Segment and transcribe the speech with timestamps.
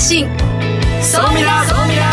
[0.00, 0.26] 発信。
[1.02, 2.10] 総ミラ総ミラ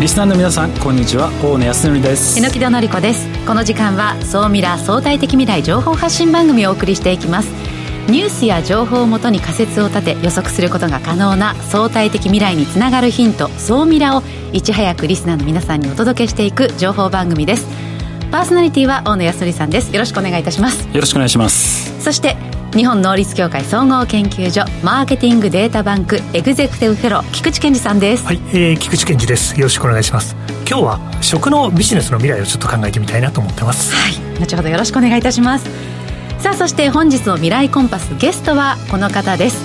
[0.00, 1.28] リスナーの皆さんこんにちは。
[1.44, 2.40] 大野康則です。
[2.40, 3.28] 榎木戸紀子です。
[3.46, 7.50] この時間は総ミラ相対的未来情報発信番組をお送りしていきます。
[8.08, 14.22] ニュースや情報をもとに仮説を立て予測することが可能な相対的未来につながるヒント総ミラを
[14.54, 17.66] いち早くリスナーの皆さんにお届けしていく情報番組です。
[18.30, 19.92] パーソナリティは大野康則さんです。
[19.92, 20.88] よろしくお願いいたします。
[20.88, 22.02] よろしくお願いします。
[22.02, 22.38] そして
[22.74, 28.24] 日本能率協会総合研究所マーケティングデータバンクエグゼクティブフェロー菊池健二さんです。
[28.24, 29.58] はい、えー、菊池健二です。
[29.58, 30.36] よろしくお願いします。
[30.68, 33.92] 今日は食のビジネスの未来をちょっと考えてみたいなと思ってます。
[33.92, 35.68] はい後ほどよろしくお願いいたします。
[36.38, 39.60] さあそして本日の未来コンパスゲストはこの方です。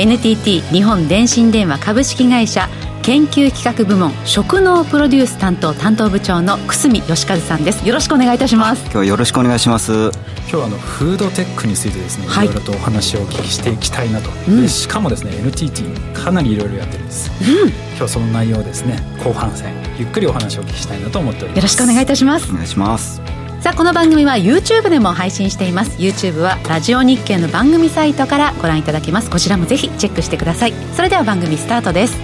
[0.00, 2.68] NTT 日本電信電話株式会社
[3.04, 7.86] 研究企画部門食農プロデュース担当担当部長の久住義和さんです。
[7.86, 8.82] よろしくお願いいたします。
[8.84, 9.92] 今日はよろしくお願いします。
[9.92, 10.12] 今
[10.48, 15.82] 日はあのフードテックについてですね、はい、いろいろとお話をお聞きしていきたいなと、うん、しかもですね NTT
[16.14, 21.56] かなりいろいろやってるんです、うん、今日その内容ですね後半戦ゆっくりお話をお聞きしたいなと思っております。
[21.58, 22.50] よろしくお願いいたします。
[22.50, 23.20] お願いします。
[23.60, 25.98] さあこの番組は YouTube でも配信しています。
[25.98, 29.28] YouTube はラジオ日経の番組サイトからご覧いただけます。
[29.28, 30.72] こちらもぜひチェックしてください。
[30.94, 32.23] それでは番組スタートです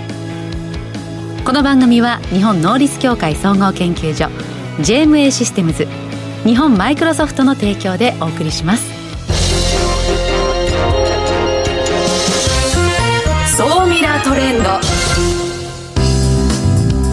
[1.51, 4.27] この番組は日本能率協会総合研究所
[4.84, 5.89] JMA システムズ
[6.45, 8.89] 日本マイクロソフトの提供でお送りします。
[13.57, 14.65] 総ミラートレンド。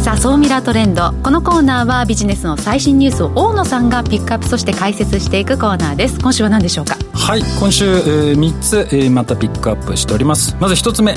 [0.03, 1.13] さあ総ミラートレンド。
[1.23, 6.19] このコーナーはビジネスの最新ニュースを大野さんがピックアップそして解説していくコーナーです。
[6.19, 6.95] 今週は何でしょうか？
[7.11, 10.55] はい今週、えー、3つ、えー、またピックアップしております。
[10.59, 11.15] まず1つ目、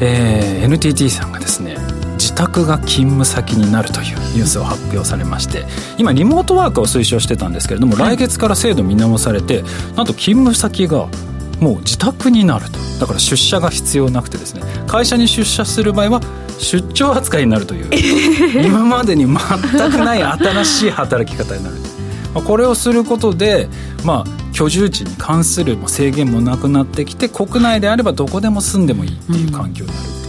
[0.00, 1.65] えー、NTT さんがですね自
[2.36, 5.64] 宅が勤務先になるというニュースを発表されまして
[5.98, 9.62] 今リモートワークを推奨してたんですけれども、来月から制度見直されて
[9.96, 11.08] なんと勤務先が
[11.60, 12.78] もう自宅になると。
[13.00, 14.62] だから出社が必要なくてですね。
[14.86, 16.20] 会社に出社する場合は
[16.58, 17.88] 出張扱いになるという。
[18.62, 19.36] 今までに全
[19.90, 21.76] くない新しい働き方になる。
[22.34, 23.68] これをすることで、
[24.04, 30.25] まあ、居住地に関する制限もなくなってきて国内であればどこでも住んでもいいっていう環境になる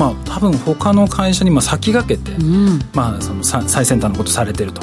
[0.00, 4.80] まあ、多分他の会社にま先駆けて、うん、まあ、その最先端のことされてると。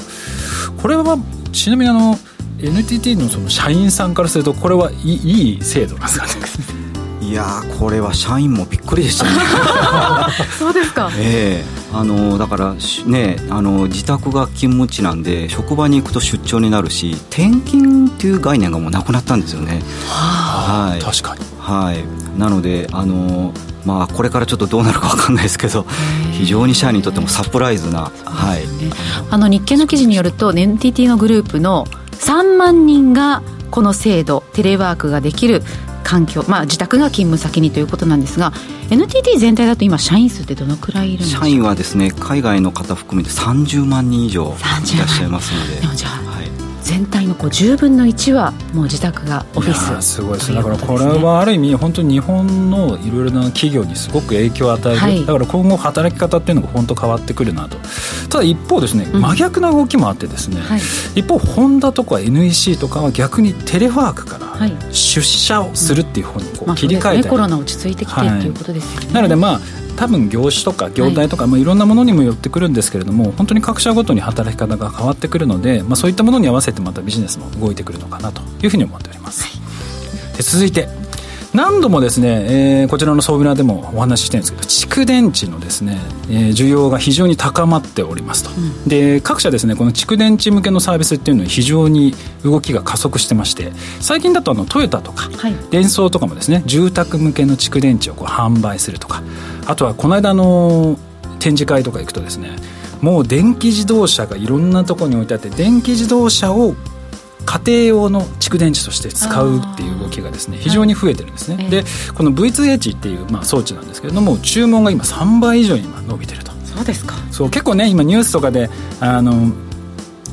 [0.80, 1.18] これは
[1.52, 2.16] ちなみにあの
[2.60, 6.34] NTT のその社員さんからするとこれはいいいい制度なんですかね？
[7.28, 9.32] いやこれは社員もびっくりでしたね。
[10.58, 11.10] そうですか。
[11.18, 11.94] ええ。
[11.94, 12.76] ー、あのだから
[13.08, 19.82] ねあの自宅が勤務地なんで職場に行くと出張になるし転勤っていう概念がもうなくなったんですよね。
[20.08, 21.42] は、はい、確かに。
[21.60, 22.06] はい。
[22.40, 23.52] なのであの
[23.88, 25.86] まあ、これからちょっとどうなるか分かんないですけど
[26.34, 28.64] 非常に社員にとってもサプライズな、はい、
[29.32, 35.62] あの日経の記事によると NTT のグループの3万人がこの制度テレワークができる
[36.04, 38.52] 環境、まあ、自宅が勤務先にということなんですが
[38.90, 41.46] NTT 全体だと今社員数ってどのくらいいるんですか？
[41.46, 45.82] 社員はですね海外の方含めて30万人以上いらっしゃいますので。
[45.82, 46.22] でもじゃあ
[46.88, 57.78] 全体のこう10分の1はもう自宅がオフィスすごいですだからこれはある意味本当に日本のいろいろな企業にすごく影響を与える、はい、だから今後働き方っていうのが本当変わってくるなと。
[58.30, 60.80] ただ一方ですね、真逆な動きもあってですね、はい、
[61.16, 71.52] 一方ホンダとか NEC とかは逆にテレワークから出社をするっていう方にこう切り替えて、まあね、コロナ落ち着いてきてっていうことですよね、なのでまあ多分業種とか業態とか、はい。
[71.52, 79.50] まあ、いろんなものにもよってくるんですけれども本当に各社ごとに働き方が変わってくるので、まあ、そういったものに合わせてまたビジネスも動いてくるのかなというふうに思っております、は
[80.34, 80.88] い、で続いて
[81.54, 85.98] 何度もですね、えー、こちらの総ビラでもお話ししてるんですけど蓄電池のですね、
[86.30, 92.14] えー、需要が非常に高まっておりますと、うん、で各社ですねこの蓄電池向けのサービスっていうのは非常に
[92.44, 93.72] 動きが加速してまして
[94.02, 99.24] 最近だとあのトヨタとか、はい、デンソーとかもですね住宅向けの蓄電池をこう販売するとか
[99.68, 100.98] あとはこの間の
[101.40, 102.56] 展示会とか行くとですね
[103.02, 106.76] もう電気自動車がいろんなところに置いてあって電気自動車を
[107.46, 111.84] 家庭用の蓄電池として使うっていう動きがですね非常に増えてるんですね、はい、で
[112.16, 116.52] この V2H っていうまあ装置なんですけれども注文が今3倍以上に今伸びてると。
[116.66, 117.16] そうですか。
[117.32, 118.70] そう結構ね今ニュースとかで
[119.00, 119.52] あの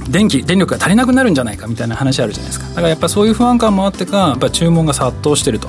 [0.09, 2.69] 電気電力が足りなくなるんじゃないかみたいな話あるじゃないですか。
[2.69, 5.69] だからやっぱそういう不安感もあってかやっぱ注文が殺到してると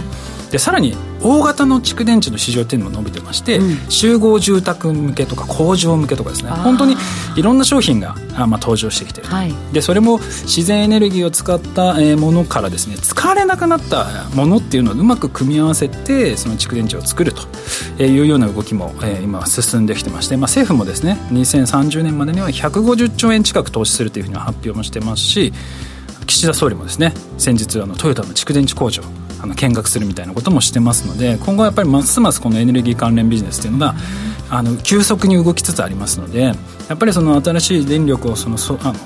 [0.52, 6.52] でさらに大型の蓄電池の市場っていうのも伸びてまして、うん、集合住宅向けとか工場向けとかですね。
[6.52, 6.96] 本当に
[7.36, 17.34] いろんな商品があ、まあ、登場してきてる、はい、でそれも自然エネルギーを使ったものからですね使われなくなったものっていうのをうまく組み合わせてその蓄電池を作る
[17.98, 25.54] というような動きも、えー、今進んできてまして、まあ、政府もですね2030年までには150兆円近く投資するというふうに発表もしてますし
[26.28, 29.04] 岸田総理もですね先日あのトヨタの蓄電池工場
[29.42, 33.96] あの見学するみたいなこともしてますので今後はやっぱりますますこのエネルギー関連ビジネスっていうのが
[34.50, 36.54] あの急速に動きつつありますのでや
[36.94, 39.00] っぱりその新しい電力をそのそあの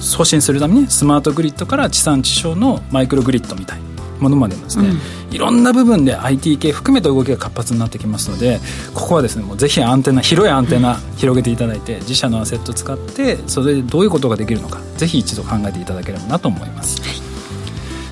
[0.00, 3.86] 送信するためにスマートグリッドから地産地消のマイクログリッドみたいな
[4.20, 8.60] ものまでもですね、うん、いろんな部分で IT 系含めた動きが活発になってきますので
[8.94, 17.16] ここはですねもうぜひアンテナ広いアンテナ広げていただいて、自社のアセットを使ってそれでどういうことができるのかぜひ一度考えていただければなと思います、はい、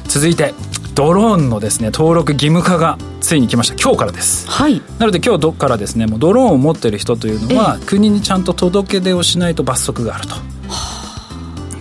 [0.08, 0.54] 続いて
[0.94, 3.74] ドローンのですね登録義務化がついに来ました。
[3.82, 10.34] 今日からです、はい、なので今日からですねもうドローンを持ってる人というのは、国にちゃんと届け出をしないと罰則があると。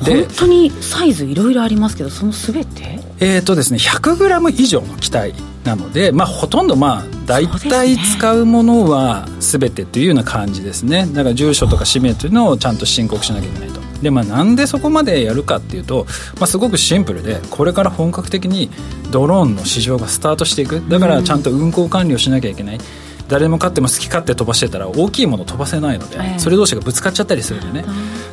[0.04, 3.00] 本当にサイズいろいろありますけどその全て？
[3.22, 5.34] えっ、ー、とですね 100g 以上の機体
[5.64, 11.06] なので、まあ、ほとんどまあ大体使うものは全てというような感じですね。
[11.06, 16.06] だから住所とか氏名というのをちゃんと申告しなきゃいけないとでまあなんでそこまでやるかっていうと、
[16.36, 18.70] まあ、すごくシンプルでこれから本格的に
[19.12, 20.82] ドローンの市場がスタートしていく。
[20.90, 22.80] だからちゃんと運航管理をしなきゃいけない、
[23.28, 27.86] 誰でも勝っても好き勝手飛ばしてたら大きいもの飛ばせないので、それ同士がぶつかっちゃったりするんでね、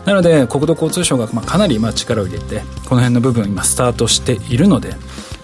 [0.04, 4.94] なので国土交通省がまあかなり今力を入れてこの辺の部分今スタートしているので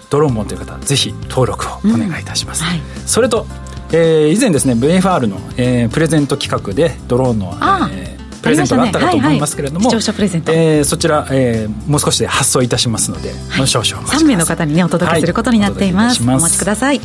[0.09, 2.67] ドローン持っている方ぜひ登録をお願いいたします、うん。
[2.69, 3.45] はい、それと、
[3.91, 7.53] えー、以前ですね VFR の、えー、プレゼント企画でドローンの、
[7.91, 17.01] えープレゼントがあったかと思いますけれども、ねはいはい、視聴者プレゼント、えー、そちら、えー、もう少しで発送いたしますので、はい、少々3名の方にねお届けすることになっています、はい、お待ちください。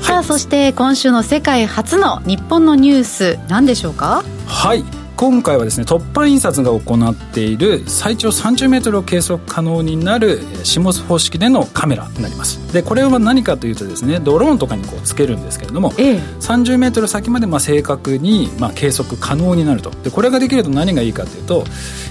[0.00, 4.22] さあそして今週の世界初の日本のニュース何でしょうか？
[4.46, 4.84] はい
[5.24, 12.70] 今回はですね突破印刷が行っている最長30メートルを計測可能になる CMOS 方式でのカメラになります。
[12.74, 19.90] でこれは何かというとですねドローンとかにこうつけるんですけれども、ええ、30メートル先までまあ正確にまあ計測可能になると。
[19.90, 21.64] でこれができると何がいいかというと、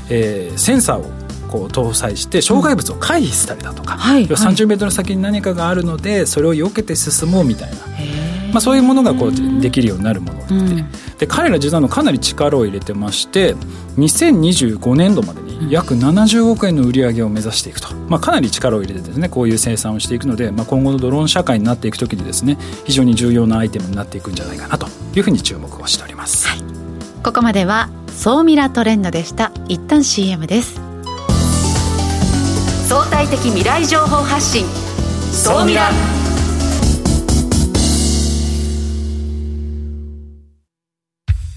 [0.10, 1.06] えー、センサーを
[1.52, 4.00] こう搭載して障害物を回避したりだとか、うん。
[4.00, 7.78] はい、30メートル先に何かがあるのでそれを避けて進もうみたいな
[8.54, 13.56] まあ、そういうものがこうできるようになるもので,、うん、で彼ら実はのかなり力を入れてまして
[13.98, 24.88] 2025年度までに約70億円の売り上げを目指していくと、まあ、かなり力を入れてですねこういう生産をしていくので、まあ、今後のドローン社会になっていく時にですね非常に重要なアイテムになっていくんじゃないかなと。
[25.16, 26.60] いうふうに注目をしております、はい、
[27.24, 29.52] ここまでは総ミラトレンドでした。
[29.68, 30.80] 一旦 CM です。
[32.88, 34.66] 相対的未来情報発信。
[35.32, 35.90] 総ミラ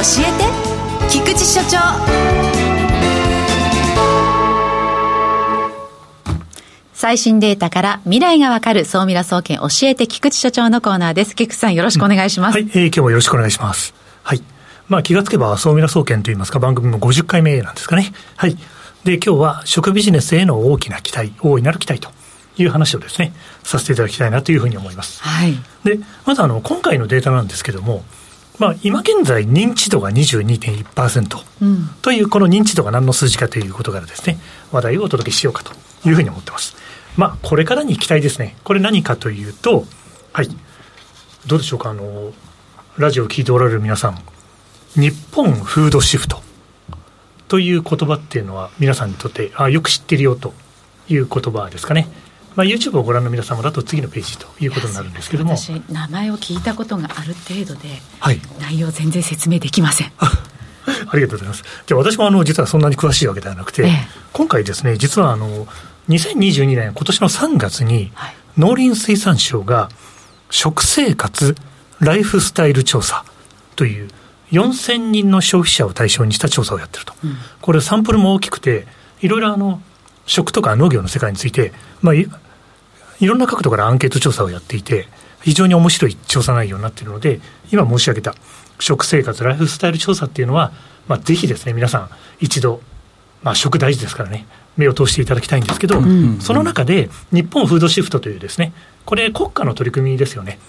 [0.00, 1.76] 教えて菊池所長
[6.94, 11.36] 最新データから未来がわかる総ミラ総研教えて菊池所長のコーナーです。
[11.36, 12.58] 菊池さんよろしくお願いします。
[12.58, 13.92] うん、はい、えー、今日もよろしくお願いします。
[14.22, 14.42] はい。
[14.88, 18.14] まあ気がつけば総ミラ総研といいますか番組も50回目なんですかね。
[18.36, 18.56] はい。
[19.04, 22.10] で、今日は食ビジネスへの大きな期待、大いなる期待と
[22.56, 25.22] いう話をですね、させていただきたいなというふうに思います。
[25.22, 25.52] はい。
[25.84, 28.02] で、まずあの、今回のデータなんですけども、
[28.60, 34.38] まあ、今現在、認知度が22.1%、うん、という、この認知度が何の数字かということからですね、
[34.70, 35.72] 話題をお届けしようかと
[36.06, 36.76] いうふうに思ってます。
[37.16, 38.58] まあ、これからに期待ですね。
[38.62, 39.86] これ何かというと、
[40.34, 40.48] はい。
[41.46, 42.34] どうでしょうか、あの、
[42.98, 44.18] ラジオを聞いておられる皆さん、
[44.94, 46.42] 日本フードシフト
[47.48, 50.52] という言葉っていうのは、皆さんにとって、あよく知ってるよと
[51.08, 52.08] いう言葉ですかね。
[52.56, 55.56] まあ、YouTube をご覧の皆様だと次のページということになるんですけども。
[55.56, 57.88] 私名前を聞いたことがある程度で、
[58.18, 60.12] はい、内容全然説明できません。
[61.08, 61.64] ありがとうございます。
[61.86, 63.90] じゃあ私もあの実はそんなに詳しいわけではなくて、ええ、
[64.32, 65.66] 今回ですね、実はあの
[66.08, 68.12] 2022年今年の3月に、
[68.56, 69.88] 農林水産省が
[70.50, 71.54] 食生活
[72.00, 73.24] ライフスタイル調査
[73.76, 74.08] という
[74.50, 77.14] 4000人の消費者を対象にした調査をやってると。
[77.24, 78.86] うん、これサンプルも大きくて、
[79.20, 79.80] いろいろあの
[80.30, 81.72] 食とか農業の世界について、
[82.02, 82.26] まあ、い
[83.20, 85.08] ろんな角度からアンケート調査をやっていて、
[85.42, 87.40] 非常に面白い調査内容になっているので、
[87.72, 88.34] 今申し上げた
[88.78, 90.72] 食生活、ライフスタイル調査っていうのは、
[91.08, 92.80] まあ、ぜひですね、皆さん、一度、
[93.42, 94.46] まあ、食大事ですからね、
[94.76, 98.72] 目を通していただきたいんですけど、うん、その中で、日本フードシフトというですね、
[99.06, 100.60] これ、国家の取り組みですよね。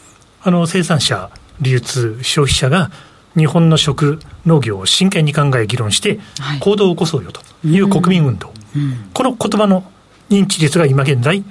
[0.42, 2.90] あの生産者、流通、消費者が
[3.38, 6.20] 日本の食、農業を真剣に考え、議論して、
[6.62, 8.48] 行動を起こそうよという国民運動。
[8.48, 9.84] はいうんうん、この言葉の
[10.30, 11.44] 認知率が今現在、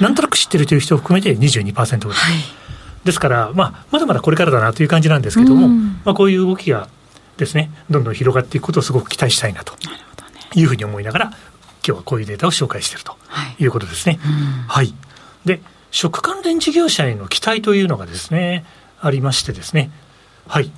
[0.00, 2.18] なんとなく知ってるという人を含めて22%ぐらい。
[2.18, 2.42] はい、
[3.04, 6.88] ですから、まあ、まだまだこれからだなという感じなんですけども、うん、まあ、こういう動きが
[7.36, 9.74] ですね、どんどん広がっていくことをすごく期待したいなと
[10.54, 11.36] いうふうに思いながら、今
[11.82, 13.16] 日はこういうデータを紹介していると
[13.58, 13.66] い。
[13.66, 14.18] うことですね。
[14.68, 14.94] はい、はい、
[15.44, 15.60] で
[15.90, 18.64] 食関連事業者への期待というのがですね、
[19.00, 19.90] ありましてですね、
[20.46, 20.70] はい。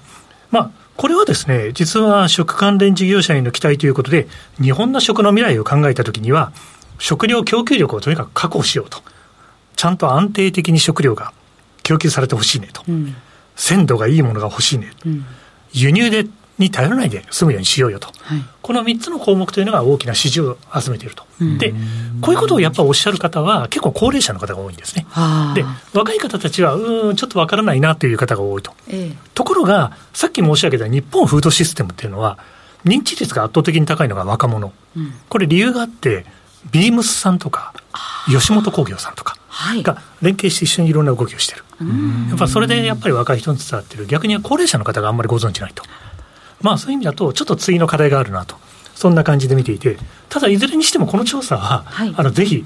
[0.50, 4.28] まあ、これはですね、実は食関連事業者への期待ということで、
[4.60, 6.52] 日本の食の未来を考えたときには、
[6.98, 8.98] 食料供給力をとにかく確保しようと。
[9.74, 11.32] ちゃんと安定的に食料が
[11.82, 12.82] 供給されてほしいねと。
[12.88, 13.16] うん、
[13.56, 14.92] 鮮度がいいものが欲しいね。
[15.04, 15.24] うん、
[15.72, 16.26] 輸入で
[16.62, 21.24] に頼らないで済むようにしようよと、はい、この3つの項目というのが大きな支持を集めていると、
[21.58, 21.74] で
[22.20, 25.06] こういうことをやっぱおっしゃる方は、結構高齢者の方が多いんですね。
[25.54, 32.38] で若い方たちは、うん、ちょっとわからないなという方が多いと、ええ、ところが、さっき申し上げた日本フードシステムっていうのは、
[32.84, 36.26] 認知率が圧倒的に高いのが若者、うん、これ、理由があって、
[36.70, 37.72] ビームスさんとか、
[38.26, 39.36] 吉本興業さんとか。
[39.82, 41.64] が連携して一緒にいろんな動きをしてる、
[42.30, 45.84] やっぱそれでやっぱり若い人に伝わってる、逆に高齢者の方があんまりご存じないと。
[46.62, 48.56] まあそういう意味だと、ちょっと次の課題があるなと、
[48.94, 49.96] そんな感じで見ていて、
[50.28, 52.64] ただいずれにしてもこの調査は、はい、あのぜひ、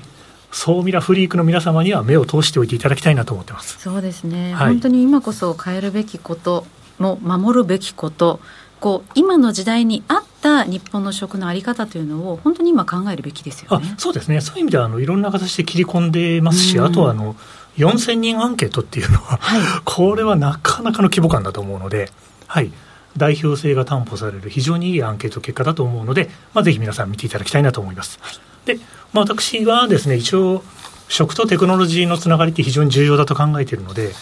[0.53, 3.79] 総ミラフリークの皆様には目を通しておいていただきたいなと思ってます。
[3.79, 6.67] そうですね、はい、本当に今こそ変えるべきこと
[6.99, 8.41] も守るべきこと
[8.81, 13.95] こう今の時代に合った日本の食のあり方というのを本当に今考えるべきですよね。
[13.99, 14.41] そうですね。
[14.41, 17.37] そういう意味ではあのいろんな形で切り込んでますし、あとはあの
[17.79, 22.11] 4000人アンケートっていうのは、はい、 これはなかなかの規模感だと思うので、
[22.47, 22.71] はい、
[23.18, 28.18] 代表性が担保される非常にいいアンケート結果だと思うので、まあ、ぜひ皆さん見ていただきたいなと思います。
[28.64, 28.76] で、
[29.12, 30.62] まあ、私はですね、一応、
[31.08, 34.12] 食とテクノロジーのつながりって非常に重要だと考えているので、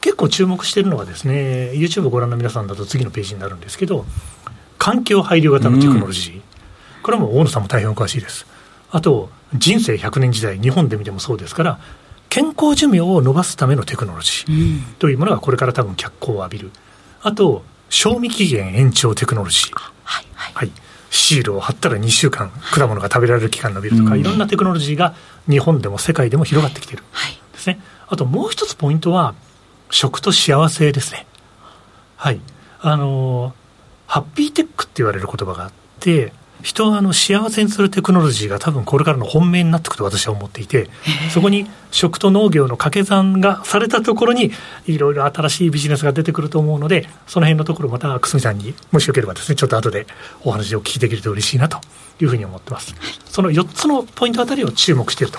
[0.00, 4.06] 結構注目しているのはですね、YouTube をご覧の皆さんだと次のページになるんですけど、
[4.78, 6.34] 環境配慮型のテクノロジー。
[6.36, 6.42] うん、
[7.02, 8.46] これはもう大野さんも大変お詳しいです。
[8.90, 11.78] あと、人生100年時代、日本で見てもそうですから、
[12.30, 16.70] 健康寿命を伸ばすためのテクノロジーというものがこれから多分脚光を浴びる。
[17.22, 19.74] あと、賞味期限延長テクノロジー。
[20.04, 20.72] はい、はい、はい。
[21.10, 25.14] シールを貼ったら2週間、果物が食べられる期間伸びるとか、いろんなテクノロジーが
[25.48, 27.02] 日本でも世界でも広がってきてる。
[27.10, 27.32] はい。
[27.52, 27.80] ですね。
[28.08, 29.34] あともう一つポイントは、
[29.90, 31.26] 食と幸せですね。
[32.16, 32.40] はい。
[32.80, 33.54] あの、
[34.06, 36.32] ハッピーテックって言われる言葉があって、
[36.62, 40.88] 人をあの幸せにするテクノロジーが多分これからの本命になっていくと私は思っていて、
[41.32, 44.52] そこに食と農業の掛け算がされたところに、
[44.86, 50.06] いろいろ新しいビジネスが出てくると思うので、その辺のところまた久住さんにもしよければですね、ちょっと後で
[50.44, 51.78] お話をお聞きできると嬉しいなと
[52.20, 52.94] いうふうに思ってます。
[53.26, 55.38] その4つのポイントあたりを注目していると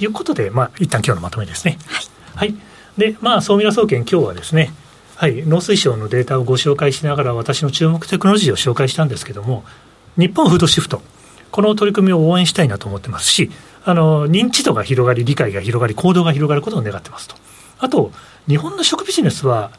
[0.00, 1.78] いうことで、まあ一旦今日のまとめですね。
[1.86, 2.06] はい。
[2.36, 2.54] はい、
[2.96, 4.72] で、まあ総ミラ総研今日はですね、
[5.16, 9.64] はい、農水省のデータをご紹介しながら私の注目テクノロジーを紹介したんですけども、
[10.18, 11.00] 日本フードシフト、
[11.52, 13.50] この取り組みを応援したいなと思ってますし、
[13.84, 17.36] あの認知度が広がり、理解が広がり、行動が広がることを願ってますと。
[17.78, 18.10] あと、
[18.48, 19.70] 日本の食ビジネスは、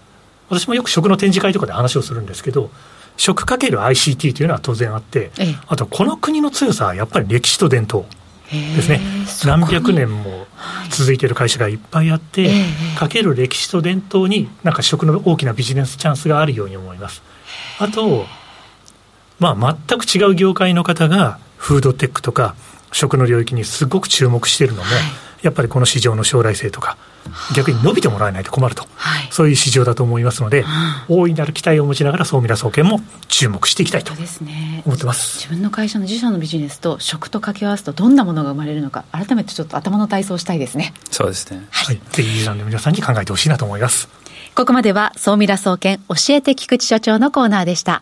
[0.48, 2.72] 私もよく食の展示会とかで話をするんですけど、
[3.17, 8.05] 食かける ICT というのは当然あって、ええ、あとこの国の強さはやっぱり歴史と伝統
[8.50, 9.01] ですね。
[9.46, 10.48] 何百年も
[10.89, 12.50] 続いている会社がいっぱいあって、
[12.98, 17.22] かける歴史と伝統になんか食の大きなビジネスチャンスがあるように思います。
[17.77, 18.25] あと、
[19.39, 22.55] まあ、全く違う業界の方がフードテックとか
[22.91, 25.00] 食の領域にすごく注目しているのも、はい、
[25.41, 26.98] やっぱりこの市場の将来性とか
[27.55, 30.62] 逆に伸びてもらえないと困ると、はい、そういう市場だと思いますので、
[31.10, 34.13] うん、大いなる期待を持ちながら総ミラ総研も注目していきたいと
[34.86, 40.93] 思ってます、ね、自分の会社の自社のビジネスと食と掛け合わすとどんなものが生まれるのか改めてちょっと頭の体操したいですね。
[41.12, 41.67] そうですね。
[41.69, 44.10] はい、ぜひユーザーの皆さんに考えてほしいなと思います。
[44.55, 48.01] ここまでは総ミラ総研教えて菊池所長のコーナーでした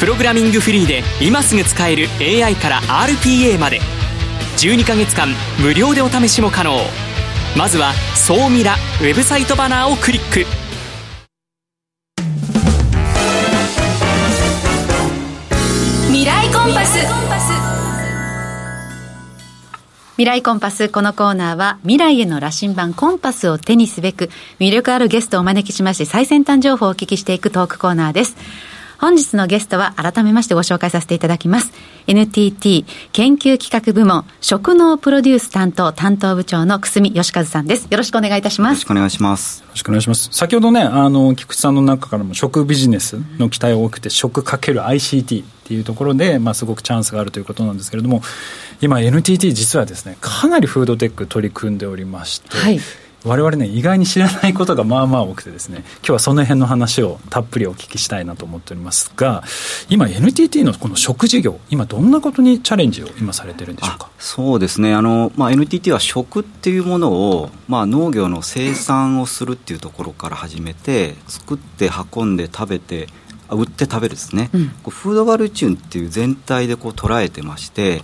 [0.00, 3.80] プログラミングフリーで今すぐ使える AI から RPA まで
[4.58, 5.28] 12ヶ月間
[5.60, 6.72] 無料でお試しも可能
[7.56, 10.44] まずは「総ミラ」ウェブサイトバナーをクリック
[16.08, 16.98] 未来コンパス
[20.16, 20.88] 未来コンパス。
[20.90, 28.36] このコーナーは未来への羅針盤コンパスを手にすべく魅力あるゲストをお招きしまして最先端情報をお聞きしていくトークコーナーです。
[29.04, 31.74] 本日のゲストは改めましてご紹介させていただきます。
[32.06, 37.86] NTT 研究企画部門食農プロデュース担当担当部長の久住義和さんです。
[37.90, 38.70] よろしくお願いいたします。
[38.70, 39.60] よろしくお願いします。
[39.60, 40.30] よろしくお願いします。
[40.32, 48.22] 先ほどね、あの、菊池さんの中からも食ビジネスの期待が多くて、食かける ICT っていうところで、まあ、すごくチャンスがあるということなんですけれども、
[48.80, 52.80] 今 NTT 実はですね、かなりフードテック取り組んでおりまして、はい
[53.24, 59.42] 我々ね意外に知らないことがまあまあ多くてですね今日はその辺の話をたっぷりお聞きしたいなと思っておりますが
[59.88, 64.10] 今 NTT のこの食事業今どんなことにチャレンジを今されてるんでしょうか？
[64.18, 64.94] そうですね。
[64.94, 73.08] あの、まあ、NTT は食っていうものを、まあ、農業の生産をするっていうところから始めて作って運んで食べて
[73.50, 78.00] 売って食べるですね、うん、フードバルチューンっていう全体でこう捉えてまして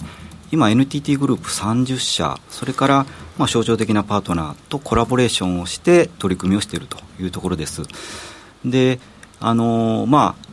[0.52, 3.06] 今 NTT グループ30社それから
[3.40, 7.82] まあ象徴的なパートナーとコラボレーションをして取り組みをしているというところです。
[8.66, 9.00] で
[9.40, 10.48] あのまあ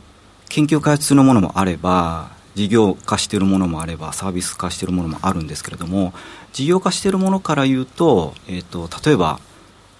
[0.48, 6.14] 研究開発のものもあれば事業化しているものもあればサービス化しているものもあるんですけれども
[6.54, 9.38] 事業化しているものから言うと,、えーと、例えば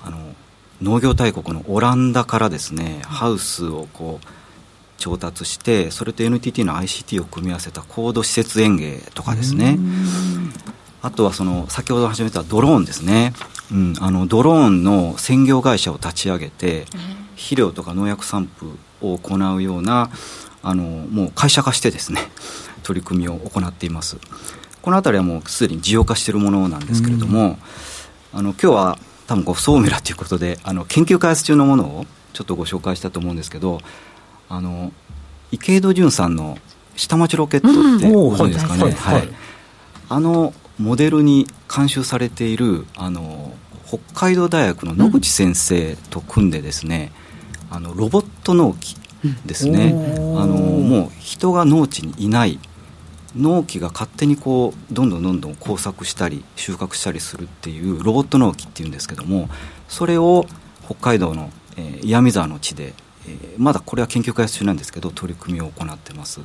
[0.03, 0.35] あの
[0.81, 4.27] 農業大国のオランダからですねハウスをこう
[4.97, 9.79] 調達してそれと NTT の ICT を組み合わせた高度施設園芸とかですね。
[11.03, 13.33] あとはその先ほど始めたドローンですね、
[13.71, 16.87] うん、あのドローンの専業会社を立ち上げて
[17.37, 20.11] 肥料とか農薬散布を行うような
[20.63, 22.21] あのもう会社化してですね
[22.83, 24.17] 取り組みを行っています。
[24.81, 27.59] この辺りはもうすでに事業化しているものなんですけれども、
[28.33, 33.81] あの今日は多分こうソーメラということであの研究開発中のものをちょっとご紹介したと思うんですけど
[34.49, 34.93] あの
[35.53, 36.57] 池井戸潤さんの
[36.97, 39.29] 下町ロケットってご存知ですかね、はい、
[40.09, 43.53] あのモデルに監修されているあの
[43.87, 47.13] 北海道大学の野口先生と組んでですね、
[47.71, 48.97] うん、あのロボット農機
[49.45, 49.95] ですね、
[50.37, 52.61] あのもう人が農地にいない
[53.35, 59.49] 農機が勝手にこうどんどんどんどん工作したり収穫したりするっていうロボット農機っていうんですけども
[59.89, 60.47] それを
[60.85, 62.95] 北海道の、えー、岩見沢の地で
[63.29, 66.41] えまだこれは研究開発中なんですけど取り組みを行ってます。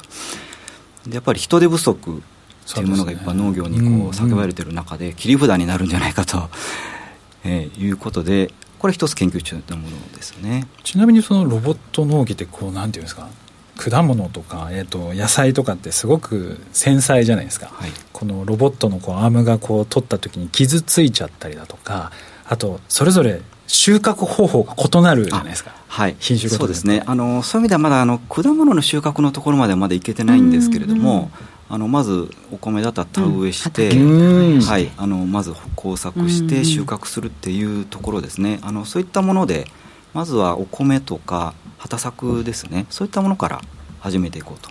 [1.08, 2.22] でやっぱり人手不足
[2.70, 6.50] っていうものがいっぱい農業にこう叫ばれてる中で切り札になるんじゃないかと、
[7.44, 10.68] えー、いうことでこれ一つ研究中のものですよね。
[10.84, 13.28] ちなみにそのロボット農機ってこうなんていうんですか？
[13.76, 22.12] 果物とか、えーと、野菜とかってすごく繊細じゃないですか、はい、このロボットのこうアームがこう取った時に傷ついちゃったりだとか
[22.46, 25.74] あとそれぞれ収穫方法が異なるじゃないですか。
[25.88, 27.02] はい、品種そうですね。
[27.06, 31.32] あのそういう意味ではまだあの果物の収穫のところまではまだいけてないんですけれども、
[31.70, 39.68] あのまずお米だったら田植えして、うん、はい、あのまず工作して収穫するっていうところですね、あのそういったもので
[40.14, 42.86] まずはお米とか畑作ですね。
[42.90, 43.62] そういったものから
[44.00, 44.70] 始めていこうと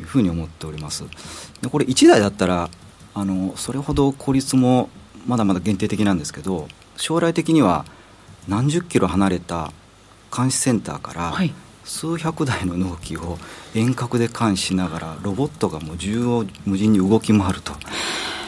[0.00, 1.04] いうふうに思っております。
[1.60, 2.70] でこれ1台だったら
[3.14, 4.88] あのそれほど効率も
[5.26, 7.84] まだまだ限定的なんですけど将来的には
[8.46, 9.72] 何十キロ離れた
[10.34, 11.32] 監視センターから
[11.86, 13.38] 数百台の納期を
[13.74, 17.72] 遠隔で監視しながらロボットがもう縦横無尽に動き回ると。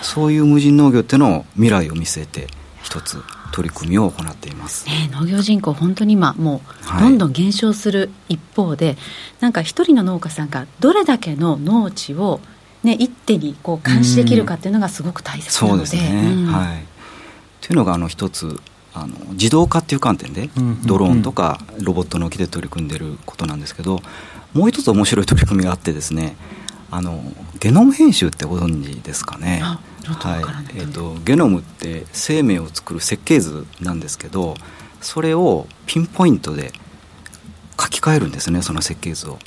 [0.03, 2.47] そういう無人農業っていうのを未来を見据えて
[2.83, 3.23] 一つ
[3.53, 6.61] 取り組みを行っています、ね、農業人口本当に今も
[6.97, 8.97] うどんどん減少する一方で、はい、
[9.41, 12.41] なんか一人の農家さんがどれだけの農地を
[12.85, 15.87] ね、一手にこう監視できるかっていうのがすごく大切なので。
[15.87, 16.85] そうですね、うん、はい、
[17.61, 18.61] というのがあの一つ
[19.01, 20.51] あの自動化っていう観点で
[20.85, 24.01] ドローンとかロボットの機で取り組んでることなんですけど
[24.55, 26.37] もう一つ面白い取り組みがあってですね
[26.91, 27.23] あの
[27.61, 29.61] ゲノム編集ってご存知ですかね？
[29.61, 29.79] は
[30.73, 30.79] い。
[30.79, 34.55] えーと、ゲノムって生命を作る設計図なんですけど
[35.01, 36.73] それをピンポイントで
[37.79, 39.39] 書き換えるんですねその設計図を。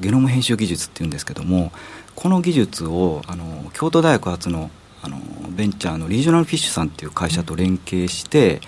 [0.00, 1.72] ゲノム編集技術っていうんですけども
[2.14, 4.70] この技術をあの京都大学発の
[5.02, 5.18] あの
[5.50, 8.62] ベンチャーのリージョナルフィッシュさんっていう会社と連携して、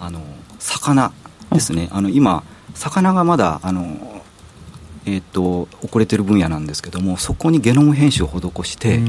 [0.00, 0.20] あの
[0.58, 1.12] 魚
[1.52, 1.88] ですね。
[1.92, 4.18] あの今魚がまだあの
[5.06, 9.00] えーと、遅れてる分野なんですけどもそこにゲノム編集を施して、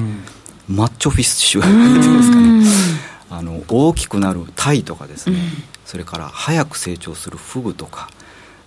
[0.70, 2.64] マッチョフィッシュっていうんですかね。
[3.30, 5.38] あの大きくなるタイとかですね、
[5.86, 8.10] それから早く成長するフグとか。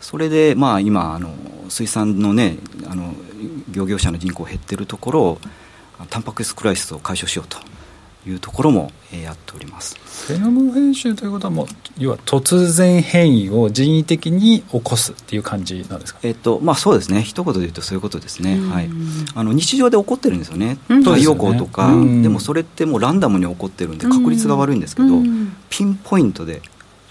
[0.00, 1.30] それでまあ今あの
[1.68, 3.14] 水産のねあの
[3.70, 5.38] 漁業者の人口減ってるところを
[6.10, 7.58] タンパク質クライシスを解消しようと
[8.26, 9.96] いうところも、えー、やっております。
[10.28, 11.66] ゲノム編集ということはもう
[11.98, 17.22] 要は突然変異を人為的に起こすっていう感じなんですか、えっとまあ、そうですね。
[17.22, 18.90] 一言で言うとそういうことですね、はい、
[19.34, 20.78] あの日常で起こってるんですよね。
[20.88, 25.08] 太陽光とか、でもそれってもうランダムに起こってるんで確率が悪いんですけど、
[25.68, 26.62] ピンポイントで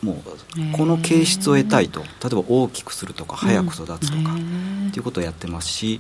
[0.02, 2.02] もうこの形質を得たいと。
[2.02, 4.36] 例えば大きくするとか早く育つとか、
[4.92, 6.00] っていうことをやってますし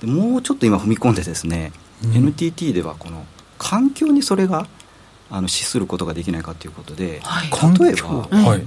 [0.00, 1.72] でもうちょっと今踏み込んでですね、
[2.04, 3.24] うん、NTT ではこの
[3.58, 4.66] 環境にそれが
[5.30, 8.66] あの資することができないかということで、はい、例えば、はい、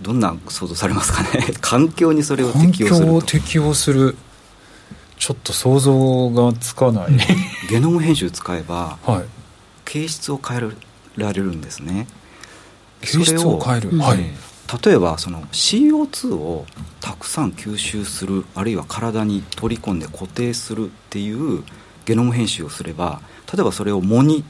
[0.00, 1.28] どんな想像されますかね？
[1.60, 4.16] 環境にそれを適用する環境を適用する。
[5.18, 7.08] ちょっと想像がつかない。
[7.68, 9.24] ゲノム編集使えば、はい、
[9.84, 10.60] 形質を変え
[11.16, 12.06] られるんですね。
[13.00, 14.18] 形質を変える、はい、
[14.84, 16.66] 例えばその CO2 を
[17.00, 21.62] たくさん吸収するあるいは体に取り込んで固定するっていう
[22.04, 23.20] ゲノム編集をすれば
[23.52, 24.44] 例えばそれを藻に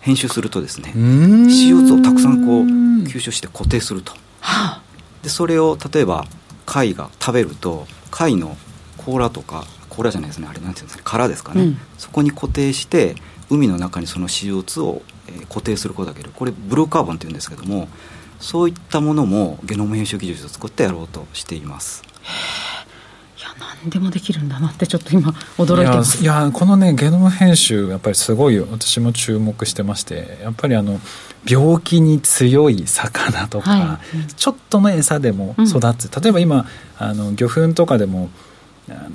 [0.00, 2.64] 編集するとですね CO2 をたくさんこう
[3.06, 4.82] 吸収して固定すると、はあ、
[5.22, 6.26] でそれを例えば
[6.66, 8.56] 貝が食べると貝の
[8.98, 13.16] 甲羅とか甲羅じゃないですねあれなんていうんですか殻ですかね、うん、そこに固定して
[13.50, 15.02] 海の中にその CO2 を
[15.48, 16.32] 固定することができる。
[16.34, 17.88] これブルーカーボンっていうんですけども
[18.38, 22.04] そういったものもゲノム編集技術を使ってやろうとしています
[23.58, 26.22] 何でもできるんだなってちょっと今驚いてます。
[26.22, 30.38] いやこのねゲノム編集やっぱりすごい私も注目してまして。
[30.42, 31.00] やっぱりあの
[31.48, 34.18] 病気に強い魚とか、はい。
[34.18, 36.66] うん、ちょっとの餌でも育つ、うん、例えば今
[36.98, 38.30] あの魚粉とかでも
[38.88, 39.10] あの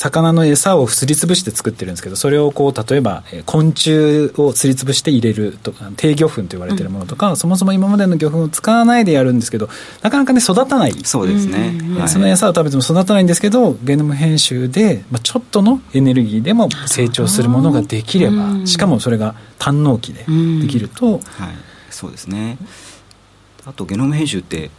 [0.00, 9.68] 魚の餌をすりつぶして作ってるんですけどそれをこう例えば昆虫をすりつぶして入れるとか低魚粉と言われてるものとか、うん、そもそも今までの魚粉を使わないでやるんですけど
[10.00, 10.92] なかなかね育たない。
[11.04, 20.24] そうですね、はい、その餌を食べても育たないんですけどゲノム編集で、まあ、ちょっとのエネルギーでも成長するものができればしかもそれが単納期で
[20.62, 21.22] できると、はい、
[21.90, 22.56] そうですね。
[23.66, 24.70] あとゲノム編集って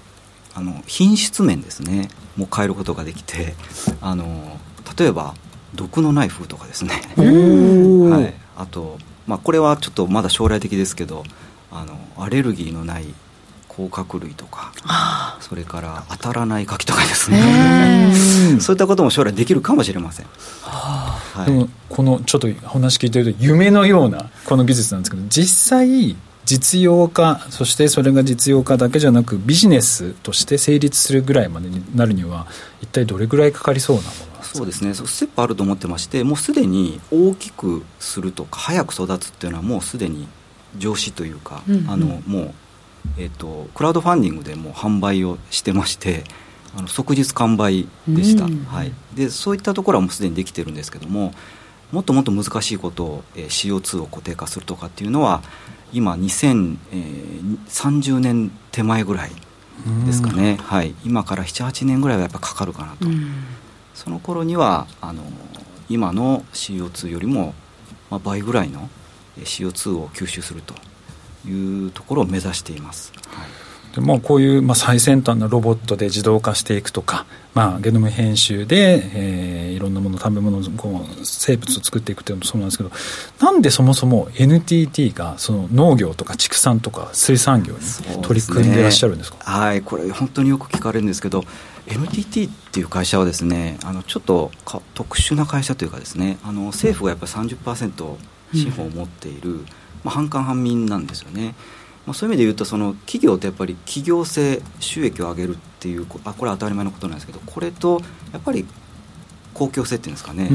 [0.55, 2.09] あの品質面ですね。
[2.37, 3.53] もう変えることができて
[4.01, 4.57] あの
[4.97, 5.33] 例えば
[5.75, 11.23] 毒のない封とかですね、はい、あと、まあ、これはちょっとまだ将来的ですけど
[11.71, 13.05] あのアレルギーのない
[13.67, 14.73] 甲殻類とか
[15.39, 18.13] それから当たらない柿とかですね。
[18.59, 20.25] そういったことも将来できるかもしれません、
[20.61, 32.47] はあ、でもこのちょっと話聞いてると夢のようなこの技術なんですけど実際実用化そしてそれが実用化だけじゃなくビジネスとして成立するぐらいまでになるには
[32.81, 34.93] 一体どれぐらいかかりそうなものそうですね。
[34.93, 40.27] ステップあると思ってましてもうすでに大きくするとか早く育つっていうのはもうすでに
[40.77, 42.53] 常識というか、うんうん、あのもう、
[43.17, 46.23] えーと、クラウドファンディングでも販売をしてまして
[46.75, 51.33] あの即日完売でした、うん、はい、でそういったところはもうすでにできてるんですけども
[51.91, 55.41] もっともっと難しいことを、えー、CO2 を固定化するとかっていうのは
[55.91, 59.31] 今2030年手前ぐらい
[60.05, 63.07] ですかね、はい、今から78年ぐらいはやっぱかかるかなと。
[63.93, 65.23] その頃にはあの
[65.89, 67.53] 今の CO2 よりも、
[68.09, 68.89] まあ、倍ぐらいの
[69.39, 70.73] CO2 を吸収すると
[71.47, 73.11] いうところを目指しています。
[73.27, 73.71] はい。
[73.93, 82.91] でまあ、こういう、まあ、最先端のロボットで自動化していくとか、まあ、ゲノム編集で、えー、いろんなもの食べ物こう生物を作っていくというのもそうなんですけど
[83.41, 91.43] なんでそもそも NTT がその農業とか畜産とか水産業に取り組んでいらっしゃるんですか、ね、はいこれ本当によく聞かれるんですけど
[91.91, 94.51] NTT っていう会社はですねあのちょっと
[94.93, 98.17] 特殊な会社というかですねあの政府がやっぱり30%
[98.53, 99.65] 資本を持っている、うん、ま
[100.05, 101.55] あ、半官半民なんですよね。
[102.05, 108.01] まあ、そういう意味で言うとその企業ってやっぱり企業性収益を上げるっていうあこれは当たり前のことなんですけどこれと
[108.33, 108.65] やっぱり
[109.53, 110.47] 公共性っていうんですかね。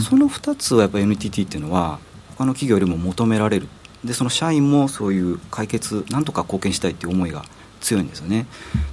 [0.00, 2.00] その2つはやっぱり NTT っていうのは
[2.36, 3.68] 他の企業よりも求められる。
[4.04, 7.44] でその社員もそういう解決なんとか貢献したいっていう思いが
[7.80, 8.46] 強いんですよね。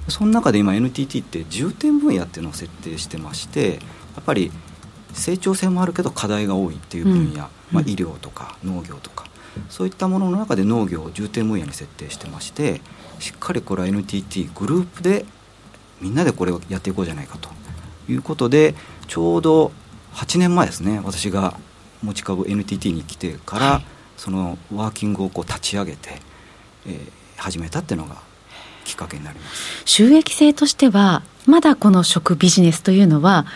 [0.08, 4.50] その中で今 NTT って重点分野っていうのを設定してましてやっぱり
[5.12, 7.34] 成長性もあるけど課題が多いっていう分野、うん、
[7.72, 9.26] まあ、医療とか農業とか。
[9.68, 12.80] そういったものの中で農業を重点分野に設定してまして
[13.18, 15.24] しっかりこれは NTT グループで
[16.00, 17.48] みんなでこれをやっていこうじゃないかと。
[18.08, 18.74] いうことで
[19.06, 19.72] ちょうど
[20.14, 21.58] 8年前ですね私が
[22.02, 23.84] 持ち株 NTT に来てから、はい、
[24.16, 26.10] そのワーキングをこう立ち上げて、
[26.86, 28.16] えー、始めたっていうのが
[28.88, 29.82] きっかけになります。
[29.84, 33.46] 収益性としてはまだこの食ビジネスというのは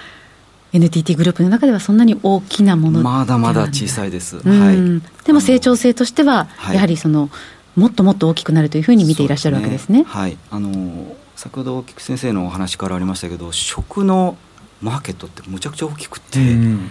[0.73, 7.29] NTT グループの中ではそんなに大きなものまだまだ小さいです、はい、でも成長性としてはやはりその、
[7.77, 10.05] もっともっと大きくなるというふうに見ていらっしゃるわけですね。
[10.05, 10.05] すね。
[10.05, 10.39] はい。
[10.51, 14.37] あの先ほど菊先生のお話からありましたけど食の
[14.81, 16.91] マーケットってむちゃくちゃ大きくて、うん、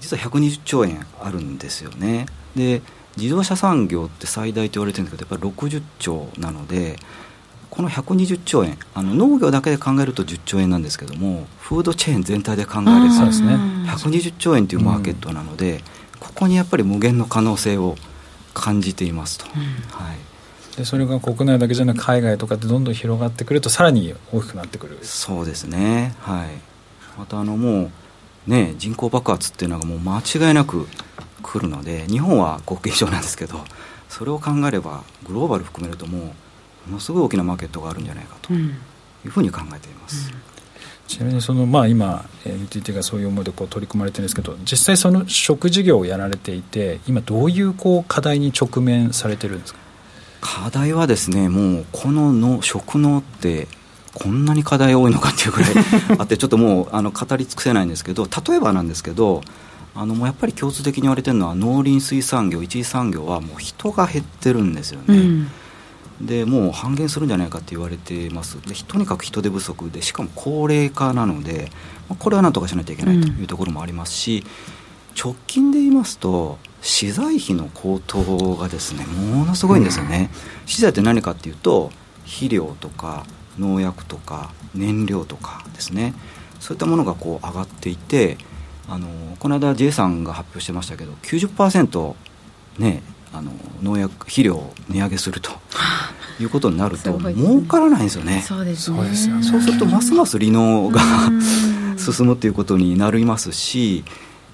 [0.00, 2.26] 実は120兆円あるんですよね。
[2.54, 2.82] で
[3.16, 6.96] 自動車産業って最大と言われてるんですけどやっぱり60兆なので
[7.72, 13.56] この120兆円あの農業だけで考えると10兆円なんですけどもフードチェーン全体で考えると、ね、
[13.88, 15.80] 120兆円というマーケットなので、うん、
[16.20, 17.96] ここにやっぱり無限の可能性を
[18.52, 19.62] 感じていますと、うん、
[20.04, 24.98] はい、でそれが国内だけじゃなく海外とかでどんどん広がってくるとさらに大きくなってくる。
[25.00, 26.14] そうですね。
[26.20, 26.48] はい。
[27.18, 27.90] またあのもう
[28.50, 30.86] ね人口爆発っていうのがもう間違いなく
[31.42, 33.60] 来るので日本は国益上なんですけど
[34.10, 36.32] それを考えればグローバル含めるともう
[36.86, 38.66] ものすごい大きなマーケットがあるんじゃないかとい
[39.26, 40.28] うふうに考えています。
[40.28, 40.42] うんうん
[41.08, 49.80] ちなみにその、まあ、今 NTT がそういう思いでこう取り組まれてるんですけど実際その食事業をやられていて今どういうこう課題に直面されてるんですか？
[50.40, 53.68] 課題はですねもうこのの食農って
[54.14, 55.72] こんなに課題多いのかっていうぐらい
[56.18, 59.42] あってちょっともうあの語り尽くせないんですけど例えばなんですけど
[59.94, 65.04] あのもうやっぱり共通的に言われてるのは農林水産業一次産業はもう人が減ってるんですよね。
[65.08, 65.48] うん
[66.22, 68.60] でもう半減するんじゃないかって言われてます。
[68.62, 71.70] でとにかく人手不足でしかも高齢化なので
[72.18, 80.30] これはなんとかしないといけないというところもありますし、うん、直近で言いますと資材費の高騰がですねものすごいんですよね、
[80.62, 81.90] うん、資材って何かっていうと
[82.24, 83.26] 肥料とか
[83.58, 86.14] 農薬とか燃料とかですね。
[86.60, 88.38] そういったものがこう上がっていて
[88.88, 89.08] あの
[89.40, 92.14] この間 J さんが発表してましたけど90%
[92.78, 93.02] ね
[93.32, 93.50] あの
[93.82, 95.50] 農薬肥料を値上げすると
[96.40, 98.42] いうことになると、儲からないんですよね。
[98.42, 98.92] そうです
[99.28, 99.42] ね。
[99.42, 101.00] そうするとますます離農が
[101.98, 104.04] 進むということになりますし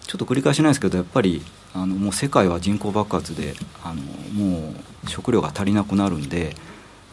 [0.07, 1.43] ちょっと繰り返しないですけどやっぱり
[1.75, 4.71] あのもう世界は人口爆発であのも
[5.05, 6.55] う食料が足りなくなるんで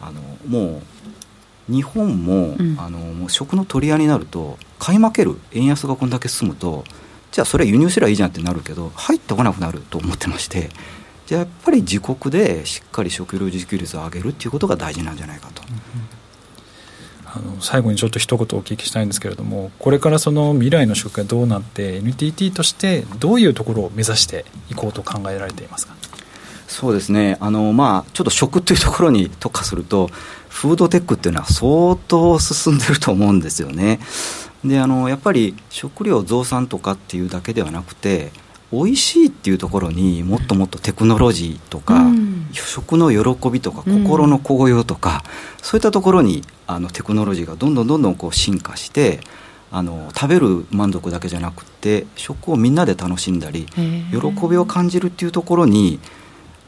[0.00, 0.82] あのもう
[1.68, 6.84] 日本もうん、あのもう食の取り合いになると買い負ける円安がこんだけ進むと
[7.32, 10.70] じゃあそれは輸入すればいいじゃんってなるけど入ってこなくなると思ってまして
[11.26, 15.62] じゃあやっぱり自国でしっかり食料自給率を上げるっていうことが大事なんじゃないかと。
[17.26, 25.94] あの最後にちょっと一言お聞きしたいんですけれどもこれからその未来の食がどうなって NTT としてどういうところを目指していこうと考えられていますか？
[26.66, 30.08] そうですねあの、まあ、ちょっと食というところに特化すると
[30.48, 34.00] フードテックっていうのは相当進んでると思うんですよね。
[34.64, 38.32] であのやっぱり食料増産とかっていうだけではなくて
[38.84, 45.22] 美味しいっていうところにもっともっとテクノロジーとか、うん、食の喜びとか心の高揚とか、
[45.58, 49.20] うん、そういったところにあのテクノロジーがどんどんどんどんこう進化して
[49.70, 53.66] あの食べる満足だけじゃなくて食をみんなで楽しんだり
[54.10, 55.98] 喜びを感じるっていうところに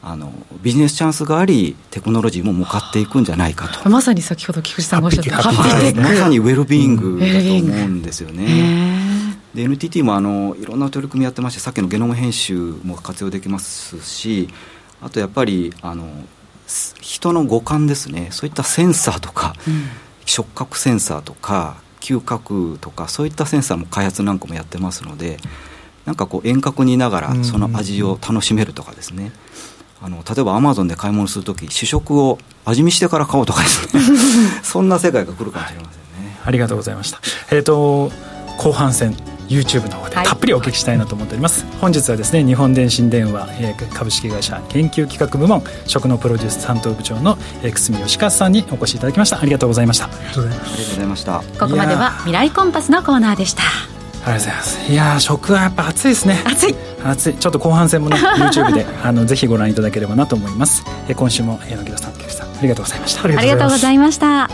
[0.01, 3.89] あのビジネスチャンスがありテクノロジーも向かっていくんじゃないかと。
[3.89, 6.01] まさに先ほど菊池さんがおっしゃったハッピーテック。
[6.01, 9.08] まさにウェルビーイングだと思うんですよね。
[9.53, 14.49] で NTT もあのいろんな取り組みやってましてさっきのゲノム編集も活用できますし
[15.01, 16.07] あとやっぱりあの
[17.01, 18.27] 人の五感ですね。
[18.31, 19.85] そういったセンサーとか、うん、
[20.25, 25.37] 触覚センサーとか嗅覚とかそういったセンサーも開発なんかもやってますので
[26.05, 29.31] なんかこう遠隔にいながらその味を楽しめるとかですね、
[30.01, 34.03] あの例えばアマゾンで買い物するとき試食を味見してから買おうとかですね。
[34.63, 36.39] そんな世界が来るかもしれませんね。
[36.43, 37.19] ありがとうございました。
[37.51, 38.11] えっ、ー、と
[38.57, 39.15] 後半戦
[39.49, 49.39] YouTube の方でたっぷりお聞きしたいなと思っております、はい、本日はですね日本電信電話、えー、株式会社研究企画部門食のプロデュース担当部長の、えー、久住吉和さんにお越しいただきました。
[49.39, 50.05] ありがとうございました。
[50.05, 51.39] ありがとうございました。
[51.59, 53.63] ここまでは未来コンパスのコーナーでした。
[53.63, 54.91] ありがとうございます。
[54.91, 56.41] いや食はやっぱ熱いですね。
[56.45, 56.75] 熱い。
[57.03, 57.33] 熱い。
[57.33, 63.23] ちょっと後半戦もね YouTube であのぜひご覧いただければなと思います、えー、今週も柳田さん菊池さんありがとうございました。
[63.23, 64.49] ありがとうございました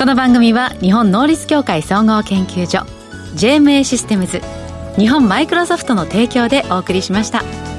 [0.00, 2.86] この番組は日本能率協会総合研究所
[3.36, 4.40] JMA システムズ
[4.96, 7.69] 日本マイクロソフトの提供でお送りしました。